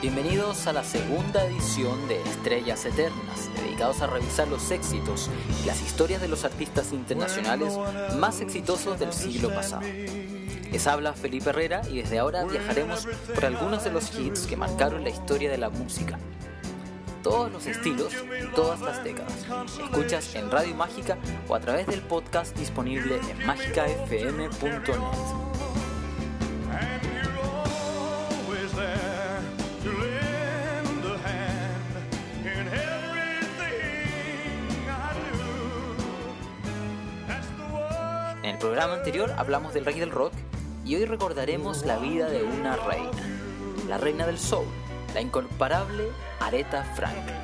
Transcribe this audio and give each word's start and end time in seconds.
Bienvenidos 0.00 0.66
a 0.66 0.72
la 0.72 0.82
segunda 0.82 1.44
edición 1.44 2.08
de 2.08 2.22
Estrellas 2.22 2.86
Eternas, 2.86 3.50
dedicados 3.54 4.00
a 4.00 4.06
revisar 4.06 4.48
los 4.48 4.70
éxitos 4.70 5.28
y 5.62 5.66
las 5.66 5.82
historias 5.82 6.22
de 6.22 6.28
los 6.28 6.46
artistas 6.46 6.94
internacionales 6.94 7.78
más 8.16 8.40
exitosos 8.40 8.98
del 8.98 9.12
siglo 9.12 9.50
pasado. 9.54 9.82
Les 9.82 10.86
habla 10.86 11.12
Felipe 11.12 11.50
Herrera 11.50 11.82
y 11.86 12.00
desde 12.00 12.18
ahora 12.18 12.44
viajaremos 12.44 13.06
por 13.34 13.44
algunos 13.44 13.84
de 13.84 13.90
los 13.90 14.18
hits 14.18 14.46
que 14.46 14.56
marcaron 14.56 15.04
la 15.04 15.10
historia 15.10 15.50
de 15.50 15.58
la 15.58 15.68
música. 15.68 16.18
Todos 17.22 17.52
los 17.52 17.66
estilos, 17.66 18.14
todas 18.54 18.80
las 18.80 19.04
décadas. 19.04 19.34
Escuchas 19.84 20.34
en 20.34 20.50
Radio 20.50 20.74
Mágica 20.76 21.18
o 21.46 21.54
a 21.54 21.60
través 21.60 21.86
del 21.86 22.00
podcast 22.00 22.56
disponible 22.56 23.20
en 23.28 23.46
mágicafm.net. 23.46 25.39
programa 38.80 38.98
anterior 38.98 39.30
hablamos 39.36 39.74
del 39.74 39.84
rey 39.84 40.00
del 40.00 40.10
rock 40.10 40.32
y 40.86 40.94
hoy 40.94 41.04
recordaremos 41.04 41.84
la 41.84 41.98
vida 41.98 42.30
de 42.30 42.42
una 42.42 42.76
reina, 42.76 43.10
la 43.86 43.98
reina 43.98 44.26
del 44.26 44.38
soul, 44.38 44.64
la 45.12 45.20
incomparable 45.20 46.04
Aretha 46.38 46.82
Franklin. 46.94 47.36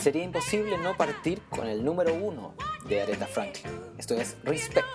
Sería 0.00 0.24
imposible 0.24 0.78
no 0.78 0.96
partir 0.96 1.42
con 1.50 1.66
el 1.66 1.84
número 1.84 2.14
uno 2.14 2.54
de 2.88 3.02
Aretha 3.02 3.26
Franklin. 3.26 3.78
Esto 3.98 4.14
es 4.14 4.38
Respect, 4.42 4.88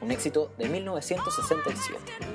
un 0.00 0.10
éxito 0.10 0.50
de 0.58 0.68
1967. 0.68 2.32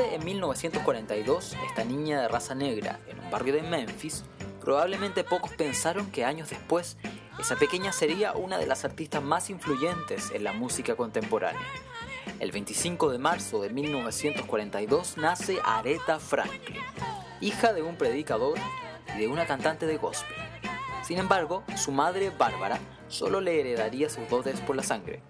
Nace 0.00 0.14
en 0.14 0.24
1942 0.24 1.56
esta 1.68 1.84
niña 1.84 2.22
de 2.22 2.28
raza 2.28 2.54
negra 2.54 3.00
en 3.08 3.18
un 3.20 3.30
barrio 3.30 3.54
de 3.54 3.62
Memphis, 3.62 4.24
probablemente 4.60 5.24
pocos 5.24 5.50
pensaron 5.52 6.10
que 6.10 6.24
años 6.24 6.50
después 6.50 6.96
esa 7.38 7.56
pequeña 7.56 7.92
sería 7.92 8.32
una 8.32 8.58
de 8.58 8.66
las 8.66 8.84
artistas 8.84 9.22
más 9.22 9.50
influyentes 9.50 10.30
en 10.32 10.44
la 10.44 10.52
música 10.52 10.94
contemporánea. 10.94 11.66
El 12.38 12.52
25 12.52 13.10
de 13.10 13.18
marzo 13.18 13.60
de 13.62 13.70
1942 13.70 15.16
nace 15.16 15.58
Aretha 15.64 16.18
Franklin, 16.18 16.82
hija 17.40 17.72
de 17.72 17.82
un 17.82 17.96
predicador 17.96 18.58
y 19.14 19.20
de 19.20 19.28
una 19.28 19.46
cantante 19.46 19.86
de 19.86 19.96
gospel. 19.96 20.36
Sin 21.02 21.18
embargo, 21.18 21.64
su 21.76 21.92
madre, 21.92 22.30
Bárbara, 22.30 22.78
solo 23.08 23.40
le 23.40 23.60
heredaría 23.60 24.08
sus 24.08 24.28
dotes 24.28 24.60
por 24.60 24.76
la 24.76 24.82
sangre. 24.82 25.22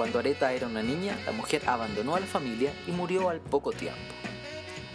Cuando 0.00 0.18
Aretha 0.18 0.52
era 0.52 0.66
una 0.66 0.82
niña, 0.82 1.14
la 1.26 1.32
mujer 1.32 1.62
abandonó 1.66 2.16
a 2.16 2.20
la 2.20 2.26
familia 2.26 2.72
y 2.86 2.90
murió 2.90 3.28
al 3.28 3.40
poco 3.40 3.70
tiempo. 3.70 4.09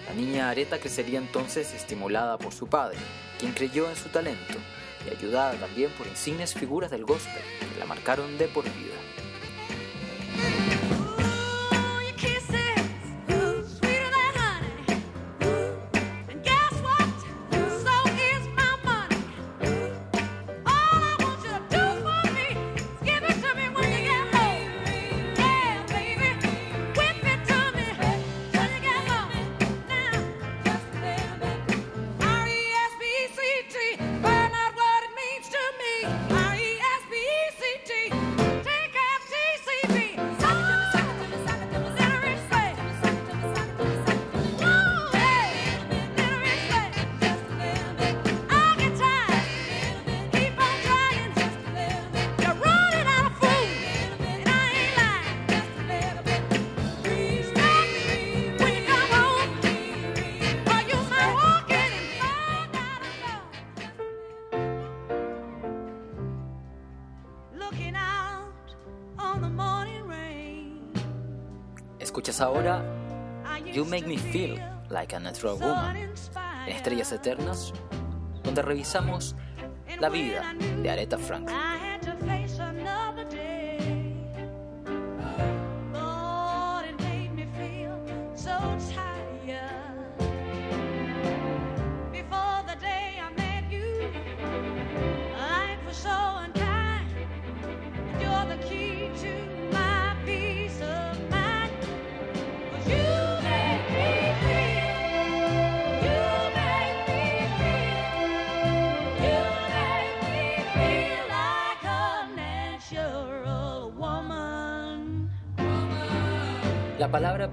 La 0.08 0.14
niña 0.14 0.50
Aretha 0.50 0.80
crecería 0.80 1.20
entonces 1.20 1.74
estimulada 1.74 2.38
por 2.38 2.54
su 2.54 2.68
padre, 2.68 2.98
quien 3.40 3.54
creyó 3.54 3.90
en 3.90 3.96
su 3.96 4.10
talento, 4.10 4.58
y 5.06 5.16
ayudada 5.16 5.54
también 5.56 5.92
por 5.92 6.08
insignes 6.08 6.54
figuras 6.54 6.92
del 6.92 7.06
gospel 7.06 7.42
que 7.74 7.80
la 7.80 7.86
marcaron 7.86 8.38
de 8.38 8.48
por 8.48 8.64
vida. 8.66 8.96
Escuchas 72.16 72.40
ahora 72.40 72.82
You 73.74 73.84
Make 73.84 74.08
Me 74.08 74.18
Feel 74.18 74.58
Like 74.90 75.14
a 75.18 75.20
Natural 75.20 75.58
Woman 75.60 75.98
en 75.98 76.74
Estrellas 76.74 77.12
Eternas, 77.12 77.74
donde 78.42 78.62
revisamos 78.62 79.36
la 80.00 80.08
vida 80.08 80.54
de 80.82 80.90
Aretha 80.90 81.18
Franklin. 81.18 81.58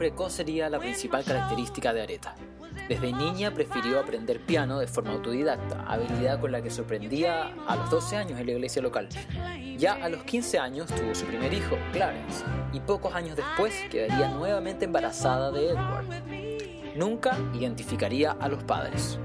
Precoz 0.03 0.33
sería 0.33 0.69
la 0.69 0.81
principal 0.81 1.23
característica 1.23 1.93
de 1.93 2.03
Aretha. 2.03 2.35
Desde 2.89 3.13
niña 3.13 3.55
prefirió 3.55 4.01
aprender 4.01 4.41
piano 4.41 4.81
de 4.81 4.89
forma 4.89 5.13
autodidacta, 5.13 5.85
habilidad 5.87 6.41
con 6.41 6.51
la 6.51 6.61
que 6.61 6.73
sorprendía 6.73 7.55
a 7.69 7.77
los 7.77 7.89
12 7.89 8.17
años 8.17 8.41
en 8.41 8.47
la 8.47 8.51
iglesia 8.51 8.83
local. 8.83 9.09
Ya 9.79 9.93
a 9.93 10.09
los 10.09 10.25
15 10.25 10.59
años 10.59 10.89
tuvo 10.89 11.15
su 11.15 11.25
primer 11.27 11.55
hijo, 11.55 11.77
Clarence, 11.93 12.45
y 12.73 12.81
pocos 12.81 13.15
años 13.15 13.37
después 13.37 13.73
quedaría 13.93 14.27
nuevamente 14.31 14.87
embarazada 14.87 15.53
de 15.53 15.69
Edward. 15.69 16.97
Nunca 16.97 17.39
identificaría 17.55 18.33
a 18.33 18.49
los 18.49 18.65
padres. 18.65 19.21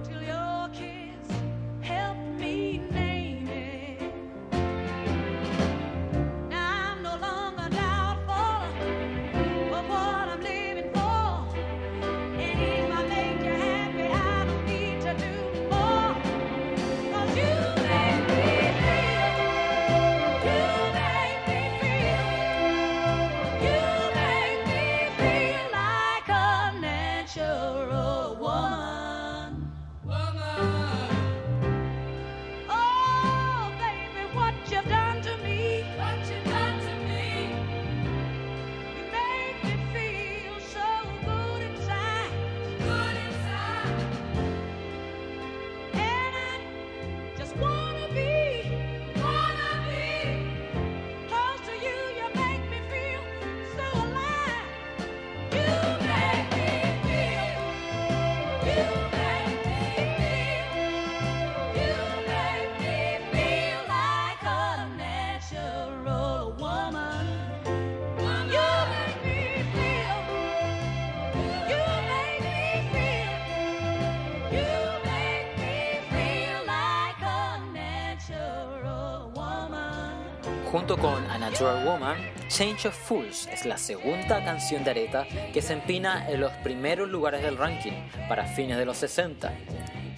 Junto 80.78 80.96
con 80.96 81.26
A 81.32 81.40
Natural 81.40 81.84
Woman, 81.84 82.18
Change 82.50 82.90
of 82.90 82.96
Fools 82.96 83.50
es 83.52 83.66
la 83.66 83.80
segunda 83.80 84.46
canción 84.46 84.84
de 84.84 84.92
Aretha 84.92 85.26
que 85.52 85.60
se 85.60 85.74
empina 85.74 86.30
en 86.30 86.40
los 86.40 86.52
primeros 86.58 87.10
lugares 87.10 87.42
del 87.42 87.58
ranking 87.58 87.94
para 88.30 88.46
fines 88.46 88.78
de 88.78 88.86
los 88.86 88.98
60. 88.98 89.52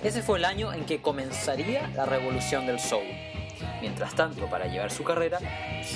Ese 0.04 0.22
fue 0.22 0.38
el 0.38 0.44
año 0.44 0.74
en 0.74 0.86
que 0.86 1.02
comenzaría 1.02 1.88
la 1.96 2.06
revolución 2.06 2.68
del 2.68 2.82
soul. 2.82 3.06
Mientras 3.80 4.16
tanto, 4.16 4.50
para 4.50 4.68
llevar 4.68 4.92
su 4.92 5.06
carrera, 5.06 5.40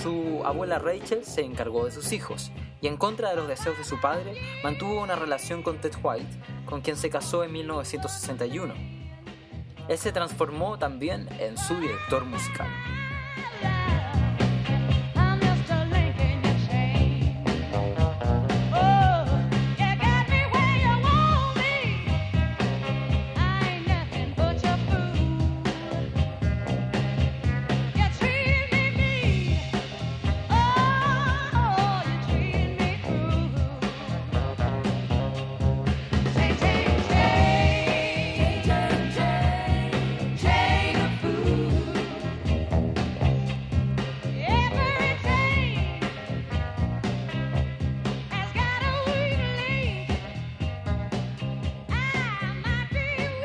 su 0.02 0.42
abuela 0.46 0.80
Rachel 0.80 1.26
se 1.26 1.42
encargó 1.42 1.84
de 1.84 1.92
sus 1.92 2.14
hijos 2.14 2.54
y 2.80 2.88
en 2.88 2.96
contra 2.96 3.32
de 3.32 3.36
los 3.36 3.50
deseos 3.50 3.78
de 3.78 3.84
su 3.84 4.00
padre, 4.00 4.38
mantuvo 4.64 5.02
una 5.02 5.18
relación 5.18 5.62
con 5.62 5.82
Ted 5.82 5.96
White, 6.02 6.40
con 6.66 6.80
quien 6.80 6.96
se 6.96 7.10
casó 7.10 7.44
en 7.44 7.52
1961. 7.52 8.74
Él 9.90 9.98
se 9.98 10.14
transformó 10.14 10.80
también 10.80 11.28
en 11.38 11.58
su 11.58 11.76
director 11.82 12.24
musical. 12.24 12.70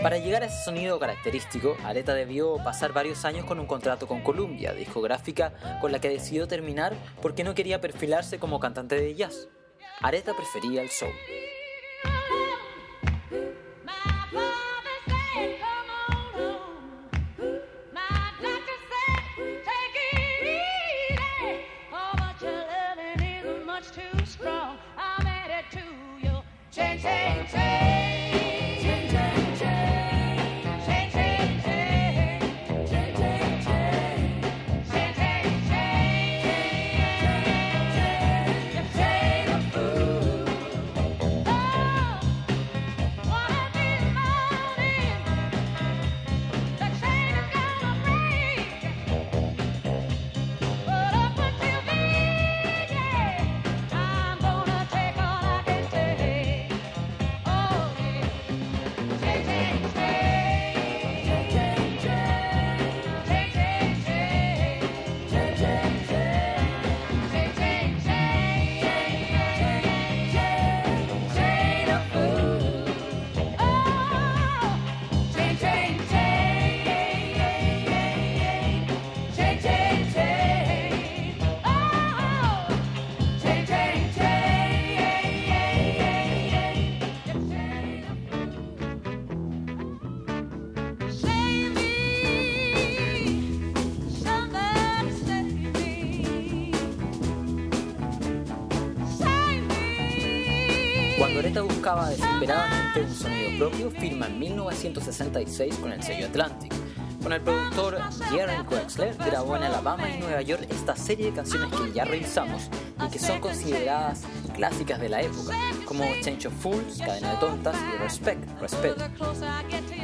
Para 0.09 0.21
llegar 0.21 0.43
a 0.43 0.47
ese 0.47 0.65
sonido 0.65 0.99
característico, 0.99 1.77
Aretha 1.85 2.15
debió 2.15 2.57
pasar 2.65 2.95
varios 2.95 3.27
años 3.27 3.45
con 3.45 3.61
un 3.61 3.67
contrato 3.67 4.07
con 4.07 4.23
Columbia, 4.23 4.73
discográfica 4.73 5.53
con 5.83 5.93
la 5.93 6.01
que 6.01 6.09
decidió 6.09 6.49
terminar 6.49 6.97
porque 7.21 7.45
no 7.45 7.55
quería 7.55 7.83
perfilarse 7.83 8.39
como 8.39 8.59
cantante 8.59 8.95
de 8.95 9.15
jazz. 9.15 9.49
Aretha 10.01 10.33
prefería 10.33 10.81
el 10.81 10.89
soul. 10.89 11.13
Buscaba 101.69 102.09
desesperadamente 102.09 103.03
un 103.03 103.15
sonido 103.15 103.59
propio, 103.59 103.91
firma 103.91 104.27
en 104.27 104.39
1966 104.39 105.77
con 105.77 105.93
el 105.93 106.03
sello 106.03 106.27
Atlantic. 106.27 106.73
Con 107.23 107.33
el 107.33 107.41
productor 107.41 107.99
Jerry 108.31 108.57
Wexler 108.71 109.15
grabó 109.17 109.57
en 109.57 109.65
Alabama 109.65 110.09
y 110.09 110.19
Nueva 110.19 110.41
York 110.41 110.67
esta 110.71 110.97
serie 110.97 111.27
de 111.27 111.33
canciones 111.33 111.69
que 111.71 111.93
ya 111.93 112.05
revisamos 112.05 112.71
y 113.05 113.11
que 113.11 113.19
son 113.19 113.41
consideradas 113.41 114.23
clásicas 114.55 115.01
de 115.01 115.09
la 115.09 115.21
época, 115.23 115.55
como 115.85 116.05
Change 116.23 116.47
of 116.47 116.55
Fools, 116.61 116.99
Cadena 116.99 117.33
de 117.33 117.37
Tontas 117.39 117.77
y 117.77 118.03
Respect, 118.03 118.61
Respect. 118.61 119.01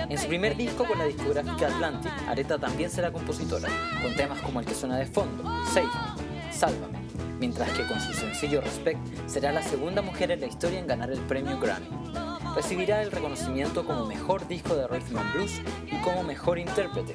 En 0.09 0.18
su 0.18 0.26
primer 0.26 0.56
disco 0.56 0.85
con 0.85 0.99
la 0.99 1.04
discográfica 1.04 1.68
Atlantic, 1.68 2.12
Aretha 2.28 2.59
también 2.59 2.90
será 2.90 3.12
compositora, 3.12 3.68
con 4.02 4.14
temas 4.14 4.40
como 4.40 4.61
el 4.61 4.66
que 4.66 4.75
suena 4.75 4.97
de 4.97 5.06
fondo, 5.06 5.44
Save 5.73 5.87
Me, 5.87 6.52
Sálvame, 6.52 6.93
mientras 7.38 7.70
que 7.72 7.86
con 7.86 8.00
su 8.00 8.12
sencillo 8.12 8.60
Respect 8.60 9.00
será 9.26 9.52
la 9.52 9.62
segunda 9.62 10.02
mujer 10.02 10.30
en 10.30 10.40
la 10.40 10.46
historia 10.46 10.78
en 10.78 10.86
ganar 10.86 11.10
el 11.10 11.20
premio 11.20 11.58
Grammy. 11.58 11.88
Recibirá 12.54 13.02
el 13.02 13.10
reconocimiento 13.10 13.84
como 13.84 14.06
mejor 14.06 14.46
disco 14.46 14.76
de 14.76 14.86
rhythm 14.86 15.18
and 15.18 15.32
blues 15.32 15.60
y 15.90 15.96
como 16.02 16.22
mejor 16.22 16.58
intérprete. 16.58 17.14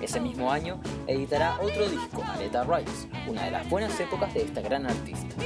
Ese 0.00 0.18
mismo 0.18 0.50
año 0.50 0.80
editará 1.06 1.60
otro 1.60 1.88
disco, 1.88 2.24
Aretha 2.26 2.64
Rice, 2.64 3.08
una 3.28 3.44
de 3.44 3.50
las 3.50 3.68
buenas 3.68 3.98
épocas 4.00 4.32
de 4.34 4.42
esta 4.42 4.60
gran 4.62 4.86
artista. 4.86 5.36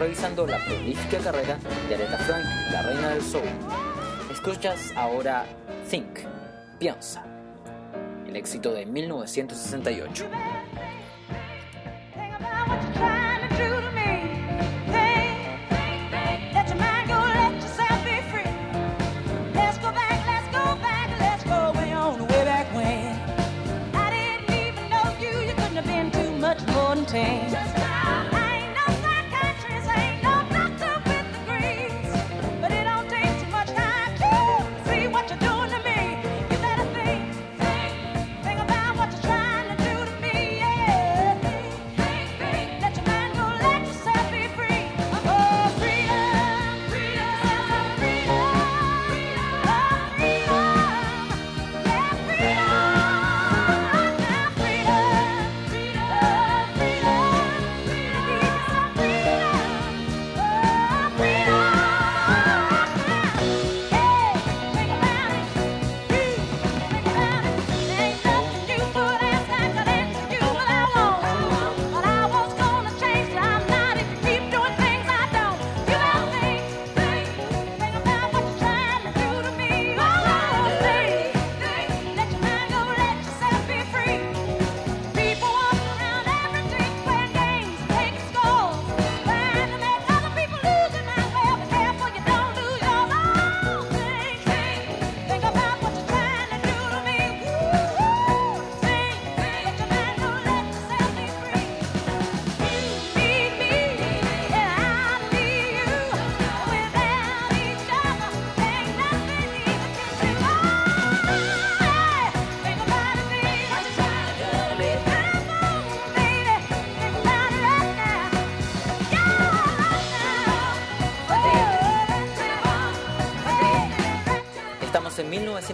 Revisando 0.00 0.46
la 0.46 0.56
prolífica 0.64 1.18
carrera 1.18 1.58
de 1.86 1.94
Aretha 1.94 2.16
Franklin, 2.16 2.72
la 2.72 2.82
reina 2.82 3.08
del 3.10 3.22
soul. 3.22 3.44
Escuchas 4.32 4.92
ahora 4.96 5.44
Think, 5.90 6.20
piensa, 6.78 7.22
el 8.26 8.34
éxito 8.34 8.72
de 8.72 8.86
1968. 8.86 10.24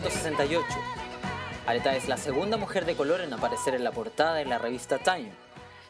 1968. 0.01 0.67
Aretha 1.67 1.97
es 1.97 2.07
la 2.07 2.19
segunda 2.19 2.59
mujer 2.59 2.85
de 2.85 2.95
color 2.95 3.23
en 3.23 3.33
aparecer 3.33 3.75
en 3.75 3.83
la 3.83 3.93
portada 3.93 4.35
de 4.35 4.45
la 4.45 4.59
revista 4.59 4.99
Time 4.99 5.31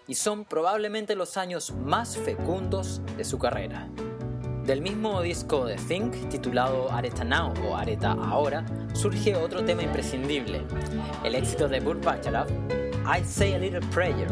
y 0.07 0.15
son 0.15 0.45
probablemente 0.45 1.17
los 1.17 1.37
años 1.37 1.73
más 1.73 2.17
fecundos 2.17 3.01
de 3.17 3.25
su 3.25 3.39
carrera. 3.39 3.89
Del 4.65 4.81
mismo 4.81 5.23
disco 5.23 5.65
de 5.65 5.75
Think, 5.75 6.29
titulado 6.29 6.91
Aretha 6.93 7.25
Now 7.25 7.53
o 7.69 7.77
Aretha 7.77 8.13
Ahora, 8.13 8.65
surge 8.95 9.35
otro 9.35 9.65
tema 9.65 9.83
imprescindible, 9.83 10.65
el 11.25 11.35
éxito 11.35 11.69
de 11.69 11.81
Burt 11.81 12.05
Bacharach, 12.05 12.49
I 13.05 13.25
Say 13.25 13.55
a 13.55 13.59
Little 13.59 13.81
Prayer. 13.93 14.29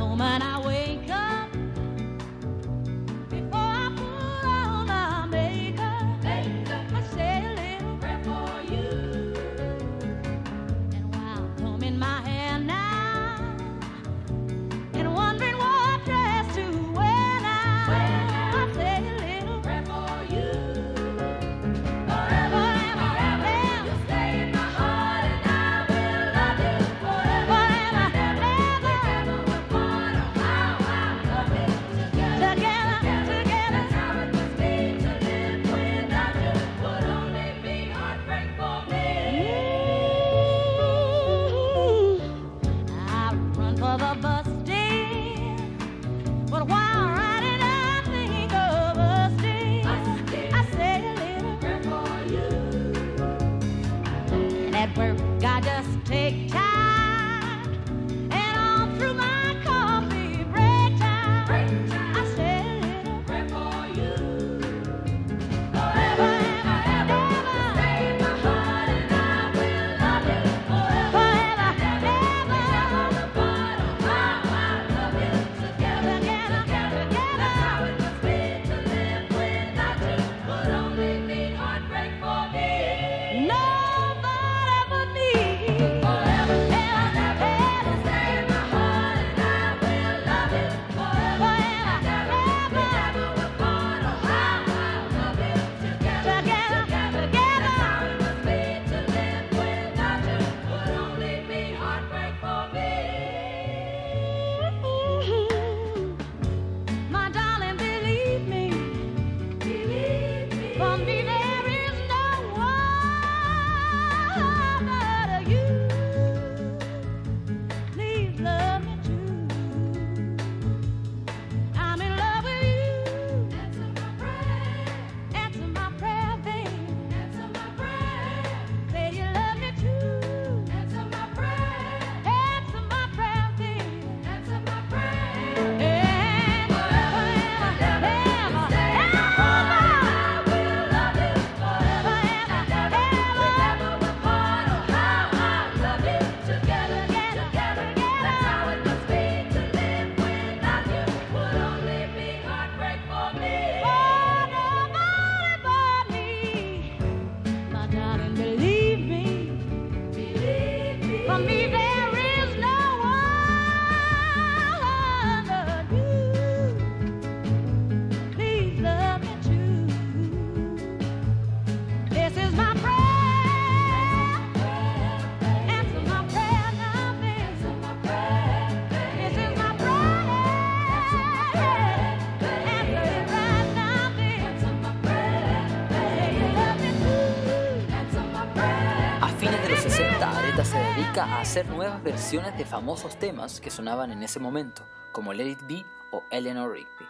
Hacer 191.55 191.71
nuevas 191.71 192.03
versiones 192.03 192.59
de 192.59 192.65
famosos 192.65 193.17
temas 193.17 193.61
que 193.61 193.71
sonaban 193.71 194.11
en 194.11 194.25
ese 194.25 194.41
momento, 194.41 194.83
como 195.13 195.33
Let 195.33 195.51
It 195.51 195.61
Be 195.69 195.85
o 196.11 196.25
Eleanor 196.33 196.73
Rigby. 196.73 197.07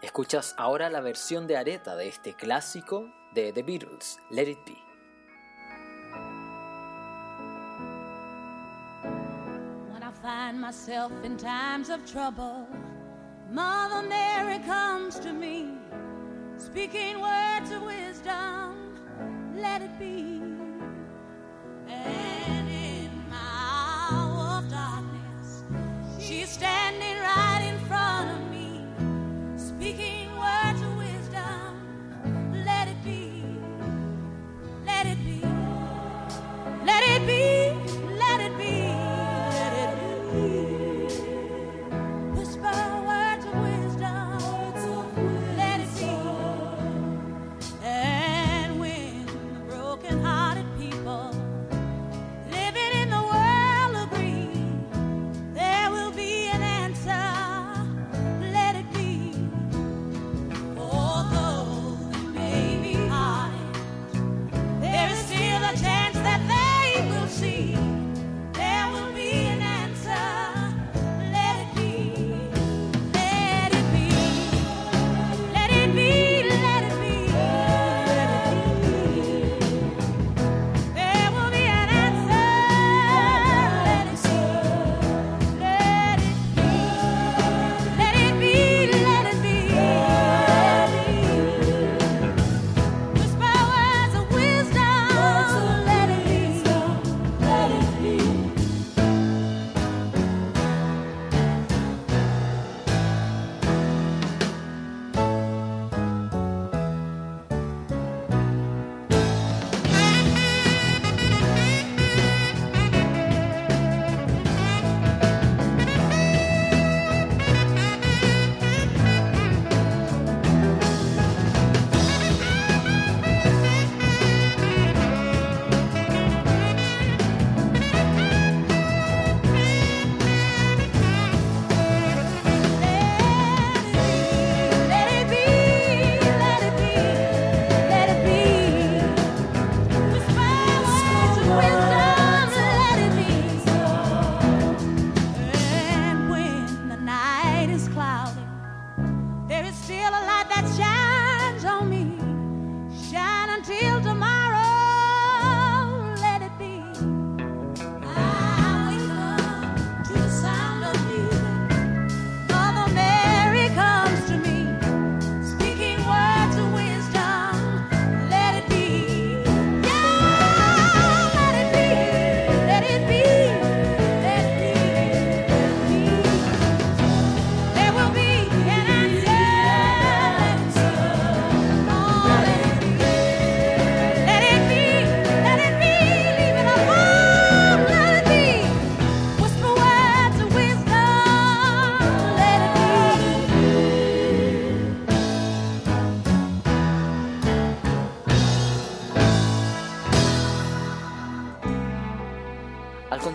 Escuchas 0.00 0.56
ahora 0.58 0.90
la 0.90 1.00
versión 1.00 1.46
de 1.46 1.56
Aretha 1.56 1.94
de 1.94 2.08
este 2.08 2.34
clásico 2.34 3.08
de 3.32 3.52
The 3.52 3.62
Beatles, 3.62 4.18
Let 4.30 4.48
It 4.48 4.58
Be. 4.66 4.76
When 9.92 10.02
I 10.02 10.10
find 10.20 10.60
myself 10.60 11.12
in 11.22 11.36
times 11.36 11.88
of 11.88 12.04
trouble, 12.04 12.66
Mother 13.48 14.02
Mary 14.08 14.58
comes 14.66 15.20
to 15.20 15.32
me, 15.32 15.78
speaking 16.58 17.20
words 17.20 17.70
of 17.70 17.84
wisdom, 17.84 18.74
let 19.54 19.82
it 19.82 19.96
be. 20.00 20.31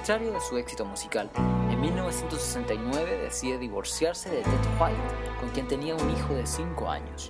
Contrario 0.08 0.32
de 0.32 0.40
su 0.40 0.58
éxito 0.58 0.86
musical, 0.86 1.30
en 1.70 1.82
1969 1.82 3.18
decide 3.24 3.58
divorciarse 3.58 4.30
de 4.30 4.38
Ted 4.38 4.52
White, 4.80 5.38
con 5.38 5.50
quien 5.50 5.68
tenía 5.68 5.96
un 5.96 6.10
hijo 6.10 6.34
de 6.34 6.48
5 6.48 6.90
años. 6.90 7.30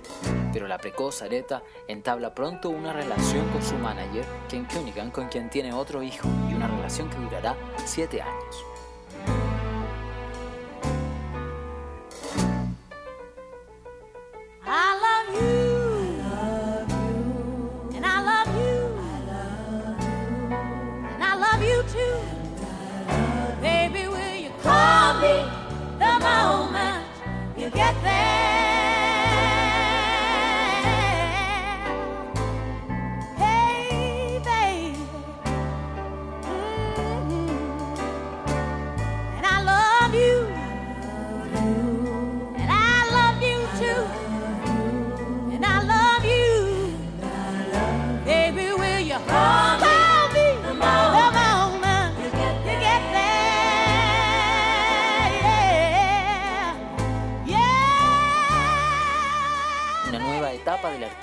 Pero 0.52 0.68
la 0.68 0.78
precoz 0.78 1.20
Aretha 1.22 1.64
entabla 1.88 2.36
pronto 2.36 2.70
una 2.70 2.92
relación 2.92 3.48
con 3.48 3.64
su 3.64 3.74
manager, 3.78 4.24
Ken 4.48 4.64
Cunningham, 4.66 5.10
con 5.10 5.26
quien 5.26 5.50
tiene 5.50 5.72
otro 5.72 6.04
hijo, 6.04 6.28
y 6.48 6.54
una 6.54 6.68
relación 6.68 7.10
que 7.10 7.16
durará 7.16 7.56
7 7.84 8.22
años. 8.22 8.67
The 25.98 26.18
moment 26.20 27.04
you 27.56 27.70
get 27.70 27.94
there? 28.02 28.27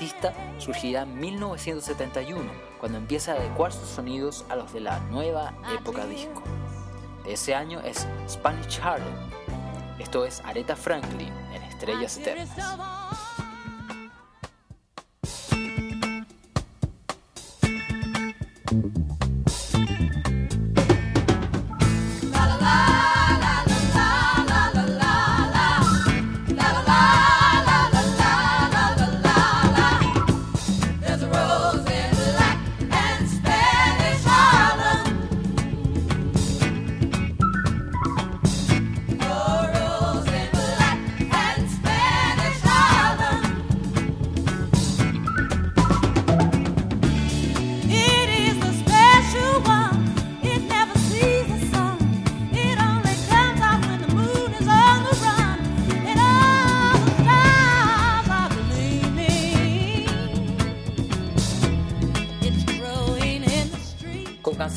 Artista 0.06 0.34
surgirá 0.60 1.02
en 1.02 1.20
1971, 1.20 2.52
cuando 2.80 2.98
empieza 2.98 3.32
a 3.32 3.36
adecuar 3.36 3.72
sus 3.72 3.90
sonidos 3.90 4.46
a 4.50 4.56
los 4.56 4.72
de 4.72 4.82
la 4.82 5.00
nueva 5.12 5.54
época 5.74 6.06
disco. 6.06 6.44
De 7.24 7.34
ese 7.34 7.56
año 7.56 7.80
es 7.82 8.08
Spanish 8.30 8.80
Harlem. 8.82 9.08
Esto 9.98 10.26
es 10.26 10.42
Aretha 10.46 10.76
Franklin 10.76 11.34
en 11.54 11.64
Estrellas 11.64 12.18
Eternas. 12.18 13.05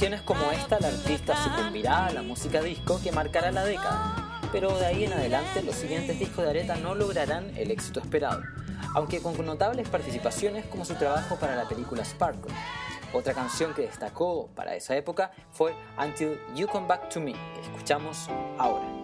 Canciones 0.08 0.22
como 0.22 0.50
esta, 0.52 0.80
la 0.80 0.88
artista 0.88 1.36
sucumbirá 1.36 2.06
a 2.06 2.12
la 2.12 2.22
música 2.22 2.62
disco 2.62 2.98
que 3.02 3.12
marcará 3.12 3.52
la 3.52 3.64
década, 3.64 4.40
pero 4.52 4.74
de 4.78 4.86
ahí 4.86 5.04
en 5.04 5.12
adelante 5.12 5.62
los 5.62 5.74
siguientes 5.74 6.18
discos 6.18 6.44
de 6.44 6.50
Aretha 6.50 6.76
no 6.76 6.94
lograrán 6.94 7.54
el 7.56 7.70
éxito 7.70 8.00
esperado, 8.00 8.42
aunque 8.94 9.20
con 9.20 9.36
notables 9.44 9.86
participaciones 9.88 10.64
como 10.66 10.86
su 10.86 10.94
trabajo 10.94 11.36
para 11.36 11.56
la 11.56 11.68
película 11.68 12.04
Sparkle. 12.04 12.54
Otra 13.12 13.34
canción 13.34 13.74
que 13.74 13.82
destacó 13.82 14.48
para 14.54 14.74
esa 14.76 14.96
época 14.96 15.30
fue 15.50 15.74
Until 15.98 16.38
You 16.54 16.68
Come 16.68 16.86
Back 16.86 17.10
to 17.10 17.20
Me, 17.20 17.32
que 17.32 17.60
escuchamos 17.60 18.28
ahora. 18.58 18.97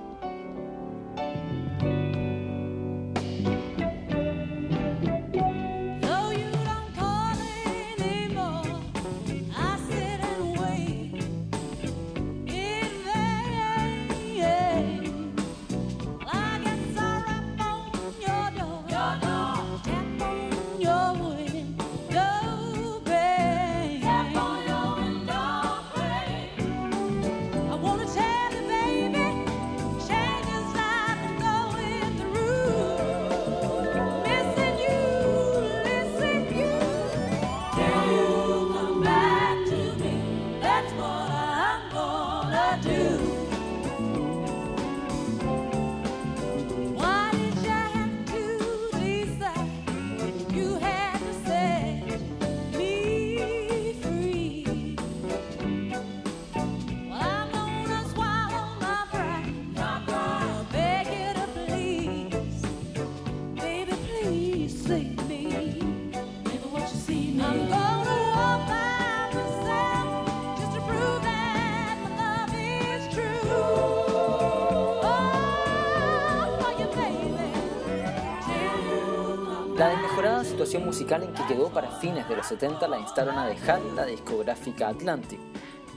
Musical 80.78 81.22
en 81.22 81.32
que 81.32 81.46
quedó 81.46 81.70
para 81.70 81.90
fines 81.90 82.28
de 82.28 82.37
los 82.37 82.46
70 82.46 82.87
la 82.88 82.98
instaron 82.98 83.38
a 83.38 83.46
dejar 83.46 83.80
la 83.94 84.04
discográfica 84.04 84.88
Atlantic. 84.88 85.40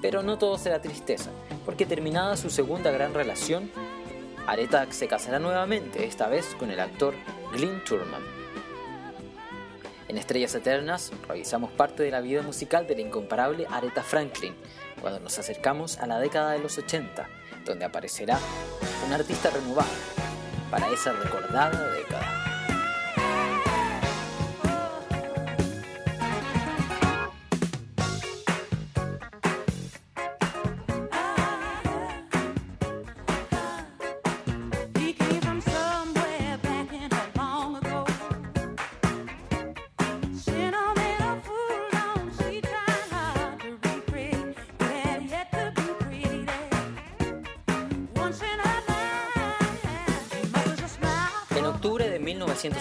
Pero 0.02 0.24
no 0.24 0.38
todo 0.38 0.58
será 0.58 0.82
tristeza, 0.82 1.32
porque 1.66 1.86
terminada 1.86 2.38
su 2.38 2.50
segunda 2.50 2.92
gran 2.92 3.14
relación, 3.14 3.72
Aretha 4.46 4.86
se 4.92 5.08
casará 5.08 5.40
nuevamente, 5.40 6.06
esta 6.06 6.28
vez 6.28 6.56
con 6.56 6.72
el 6.72 6.80
actor 6.80 7.16
Glyn 7.54 7.84
Turman. 7.84 8.22
En 10.08 10.18
Estrellas 10.18 10.56
Eternas 10.56 11.12
revisamos 11.28 11.72
parte 11.72 12.04
de 12.04 12.12
la 12.12 12.22
vida 12.22 12.42
musical 12.42 12.88
de 12.88 12.96
la 12.96 13.02
incomparable 13.02 13.68
Aretha 13.70 14.04
Franklin, 14.04 14.56
cuando 15.02 15.20
nos 15.20 15.38
acercamos 15.38 15.98
a 15.98 16.08
la 16.08 16.20
década 16.20 16.52
de 16.52 16.60
los 16.60 16.78
80, 16.78 17.28
donde 17.66 17.86
aparecerá 17.86 18.40
un 19.06 19.14
artista 19.14 19.50
renovado 19.50 19.90
para 20.72 20.90
esa 20.92 21.12
recordada 21.12 21.92
década. 21.92 22.07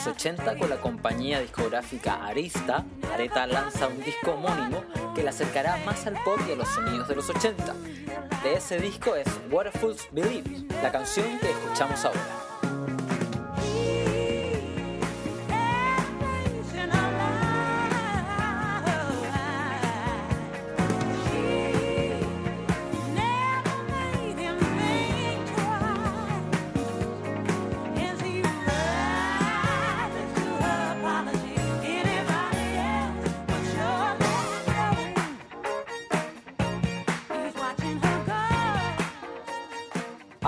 1980, 0.07 0.59
con 0.59 0.71
la 0.71 0.77
compañía 0.77 1.40
discográfica 1.40 2.25
Arista, 2.25 2.85
Aretha 3.12 3.47
lanza 3.47 3.88
un 3.88 4.01
disco 4.05 4.33
homónimo 4.33 4.85
que 5.14 5.23
la 5.23 5.31
acercará 5.31 5.79
más 5.85 6.07
al 6.07 6.14
pop 6.23 6.38
y 6.49 6.53
a 6.53 6.57
los 6.57 6.69
sonidos 6.69 7.09
de 7.09 7.16
los 7.16 7.29
80. 7.29 7.75
De 8.45 8.55
ese 8.55 8.79
disco 8.79 9.16
es 9.16 9.27
What 9.51 9.66
a 9.66 9.73
Fools 9.73 10.09
Believe, 10.12 10.64
la 10.81 10.92
canción 10.92 11.38
que 11.40 11.51
escuchamos 11.51 12.05
ahora. 12.05 12.45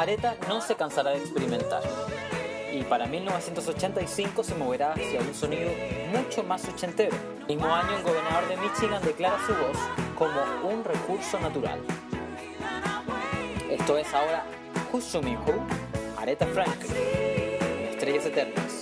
Aretha 0.09 0.37
no 0.49 0.63
se 0.63 0.75
cansará 0.75 1.11
de 1.11 1.19
experimentar 1.19 1.83
y 2.73 2.83
para 2.85 3.05
1985 3.05 4.43
se 4.43 4.55
moverá 4.55 4.93
hacia 4.93 5.21
un 5.21 5.35
sonido 5.35 5.71
mucho 6.11 6.43
más 6.43 6.67
ochentero. 6.67 7.15
El 7.47 7.57
mismo 7.57 7.75
año 7.75 7.95
el 7.95 8.03
gobernador 8.03 8.49
de 8.49 8.57
Michigan 8.57 9.03
declara 9.05 9.37
su 9.47 9.53
voz 9.53 9.77
como 10.17 10.41
un 10.67 10.83
recurso 10.83 11.39
natural. 11.41 11.79
Esto 13.71 13.99
es 13.99 14.15
ahora 14.15 14.45
Husumi 14.91 15.37
Who, 15.37 15.63
Aretha 16.17 16.47
Franklin, 16.47 16.97
Estrellas 17.91 18.25
Eternas. 18.25 18.78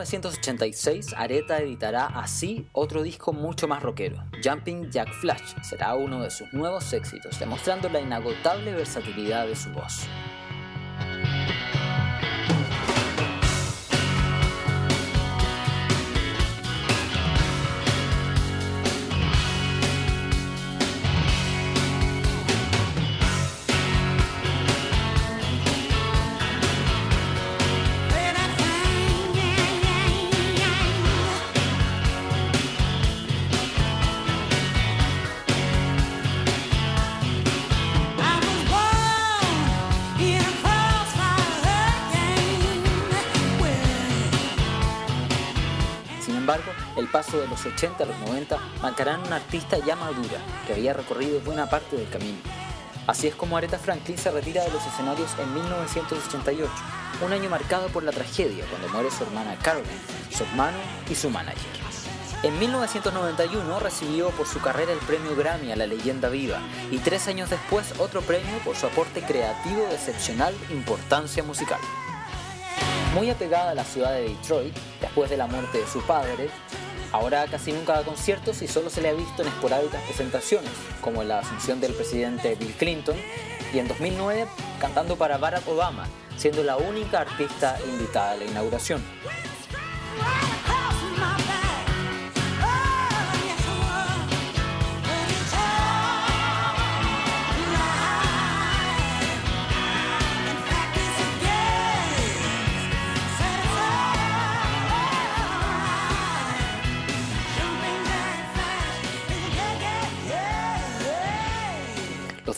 1986, 0.00 1.12
Aretha 1.14 1.58
editará 1.58 2.06
así 2.06 2.66
otro 2.72 3.02
disco 3.02 3.34
mucho 3.34 3.68
más 3.68 3.82
rockero. 3.82 4.16
Jumping 4.42 4.90
Jack 4.90 5.12
Flash 5.20 5.54
será 5.62 5.94
uno 5.94 6.22
de 6.22 6.30
sus 6.30 6.50
nuevos 6.54 6.90
éxitos, 6.94 7.38
demostrando 7.38 7.90
la 7.90 8.00
inagotable 8.00 8.72
versatilidad 8.72 9.46
de 9.46 9.56
su 9.56 9.70
voz. 9.72 10.06
Paso 47.10 47.40
de 47.40 47.48
los 47.48 47.64
80 47.64 48.04
a 48.04 48.06
los 48.06 48.18
90 48.20 48.58
marcarán 48.82 49.20
una 49.26 49.36
artista 49.36 49.78
ya 49.78 49.96
madura 49.96 50.38
que 50.66 50.74
había 50.74 50.92
recorrido 50.92 51.40
buena 51.40 51.68
parte 51.68 51.96
del 51.96 52.08
camino. 52.08 52.38
Así 53.06 53.26
es 53.26 53.34
como 53.34 53.56
Aretha 53.56 53.78
Franklin 53.78 54.18
se 54.18 54.30
retira 54.30 54.62
de 54.62 54.70
los 54.70 54.86
escenarios 54.86 55.30
en 55.38 55.52
1988, 55.54 56.70
un 57.24 57.32
año 57.32 57.50
marcado 57.50 57.88
por 57.88 58.02
la 58.02 58.12
tragedia 58.12 58.64
cuando 58.70 58.88
muere 58.88 59.10
su 59.10 59.24
hermana 59.24 59.56
Caroline, 59.62 59.90
su 60.30 60.44
hermano 60.44 60.78
y 61.08 61.14
su 61.14 61.30
manager. 61.30 61.80
En 62.42 62.58
1991 62.58 63.80
recibió 63.80 64.30
por 64.30 64.46
su 64.46 64.60
carrera 64.60 64.92
el 64.92 64.98
premio 65.00 65.36
Grammy 65.36 65.72
a 65.72 65.76
la 65.76 65.86
leyenda 65.86 66.30
viva 66.30 66.58
y 66.90 66.96
tres 66.98 67.28
años 67.28 67.50
después 67.50 67.92
otro 67.98 68.22
premio 68.22 68.58
por 68.64 68.76
su 68.76 68.86
aporte 68.86 69.20
creativo 69.22 69.82
de 69.82 69.94
excepcional 69.94 70.54
importancia 70.70 71.42
musical. 71.42 71.80
Muy 73.14 73.28
apegada 73.28 73.72
a 73.72 73.74
la 73.74 73.84
ciudad 73.84 74.12
de 74.12 74.22
Detroit, 74.22 74.74
después 75.02 75.28
de 75.28 75.36
la 75.36 75.48
muerte 75.48 75.78
de 75.78 75.86
su 75.86 76.00
padre, 76.02 76.48
ahora 77.12 77.46
casi 77.46 77.72
nunca 77.72 77.94
da 77.94 78.04
conciertos 78.04 78.62
y 78.62 78.68
solo 78.68 78.90
se 78.90 79.00
le 79.00 79.08
ha 79.08 79.12
visto 79.12 79.42
en 79.42 79.48
esporádicas 79.48 80.02
presentaciones, 80.04 80.70
como 81.00 81.22
en 81.22 81.28
la 81.28 81.40
asunción 81.40 81.80
del 81.80 81.92
presidente 81.94 82.54
Bill 82.54 82.74
Clinton 82.78 83.16
y 83.72 83.78
en 83.78 83.88
2009 83.88 84.46
cantando 84.80 85.16
para 85.16 85.38
Barack 85.38 85.66
Obama, 85.68 86.06
siendo 86.36 86.62
la 86.62 86.76
única 86.76 87.20
artista 87.20 87.78
invitada 87.86 88.32
a 88.32 88.36
la 88.36 88.44
inauguración. 88.44 89.02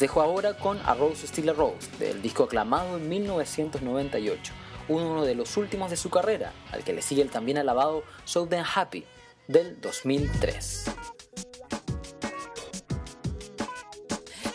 Dejo 0.03 0.21
ahora 0.21 0.55
con 0.55 0.81
A 0.85 0.95
Rose 0.95 1.29
Still 1.29 1.51
a 1.51 1.53
Rose, 1.53 1.88
del 2.01 2.21
disco 2.21 2.43
aclamado 2.43 2.97
en 2.97 3.09
1998, 3.09 4.53
uno 4.88 5.25
de 5.25 5.37
los 5.37 5.57
últimos 5.57 5.91
de 5.91 5.97
su 5.97 6.11
carrera, 6.11 6.53
al 6.73 6.83
que 6.83 6.93
le 6.93 7.03
sigue 7.03 7.23
el 7.23 7.31
también 7.31 7.57
alabado 7.57 8.03
So 8.25 8.49
Happy, 8.75 9.05
del 9.47 9.81
2003. 9.81 10.87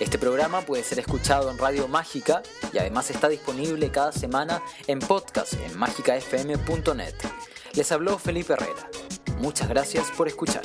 Este 0.01 0.19
programa 0.19 0.61
puede 0.61 0.83
ser 0.83 0.99
escuchado 0.99 1.49
en 1.49 1.57
Radio 1.57 1.87
Mágica 1.87 2.43
y 2.73 2.79
además 2.79 3.09
está 3.09 3.29
disponible 3.29 3.89
cada 3.89 4.11
semana 4.11 4.61
en 4.87 4.99
podcast 4.99 5.53
en 5.53 5.77
mágicafm.net. 5.79 7.15
Les 7.73 7.91
habló 7.93 8.19
Felipe 8.19 8.51
Herrera. 8.51 8.89
Muchas 9.39 9.69
gracias 9.69 10.11
por 10.11 10.27
escuchar. 10.27 10.63